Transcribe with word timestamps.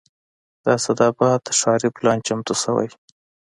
د 0.63 0.65
اسداباد 0.77 1.41
ښاري 1.59 1.89
پلان 1.95 2.17
چمتو 2.27 2.53
شوی 2.63 2.89